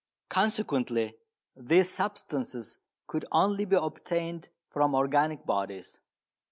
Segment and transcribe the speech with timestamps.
[0.29, 1.13] Consequently
[1.55, 5.99] these substances could only be obtained from organic bodies.